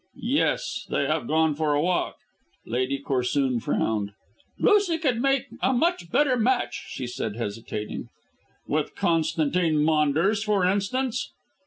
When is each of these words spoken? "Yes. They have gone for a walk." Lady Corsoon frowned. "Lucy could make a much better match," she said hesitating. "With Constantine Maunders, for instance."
"Yes. 0.15 0.87
They 0.89 1.05
have 1.05 1.27
gone 1.27 1.53
for 1.53 1.75
a 1.75 1.79
walk." 1.79 2.15
Lady 2.65 2.97
Corsoon 2.97 3.59
frowned. 3.61 4.13
"Lucy 4.57 4.97
could 4.97 5.21
make 5.21 5.45
a 5.61 5.73
much 5.73 6.09
better 6.09 6.35
match," 6.35 6.85
she 6.87 7.05
said 7.05 7.35
hesitating. 7.35 8.09
"With 8.67 8.95
Constantine 8.95 9.77
Maunders, 9.83 10.43
for 10.43 10.65
instance." 10.65 11.29